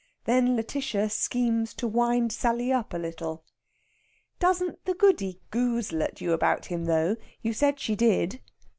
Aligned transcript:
Then 0.23 0.57
Lætitia 0.57 1.11
schemes 1.11 1.75
to 1.75 1.87
wind 1.87 2.31
Sally 2.31 2.73
up 2.73 2.91
a 2.91 2.97
little. 2.97 3.43
"Doesn't 4.39 4.83
the 4.85 4.95
Goody 4.95 5.41
goozle 5.51 6.01
at 6.01 6.19
you 6.19 6.33
about 6.33 6.65
him, 6.65 6.85
though? 6.85 7.17
You 7.43 7.53
said 7.53 7.79
she 7.79 7.95
did." 7.95 8.41